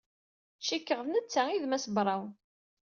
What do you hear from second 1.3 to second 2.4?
ay d Mass Brown.